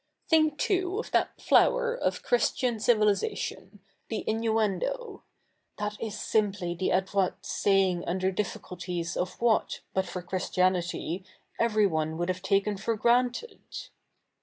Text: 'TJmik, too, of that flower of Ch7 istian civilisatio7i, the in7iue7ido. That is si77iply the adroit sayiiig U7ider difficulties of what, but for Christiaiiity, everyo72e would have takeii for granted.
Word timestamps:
'TJmik, 0.33 0.57
too, 0.57 0.97
of 0.97 1.11
that 1.11 1.39
flower 1.39 1.93
of 1.95 2.23
Ch7 2.23 2.35
istian 2.35 2.75
civilisatio7i, 2.77 3.77
the 4.09 4.23
in7iue7ido. 4.27 5.21
That 5.77 6.01
is 6.01 6.15
si77iply 6.15 6.79
the 6.79 6.89
adroit 6.89 7.43
sayiiig 7.43 8.05
U7ider 8.07 8.33
difficulties 8.35 9.15
of 9.15 9.39
what, 9.39 9.81
but 9.93 10.07
for 10.07 10.23
Christiaiiity, 10.23 11.23
everyo72e 11.59 12.17
would 12.17 12.29
have 12.29 12.41
takeii 12.41 12.79
for 12.79 12.95
granted. 12.95 13.67